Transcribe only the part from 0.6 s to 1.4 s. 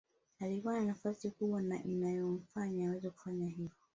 na nafasi